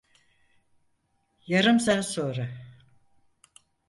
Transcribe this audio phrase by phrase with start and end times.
[1.47, 2.47] Yarım saat sonra.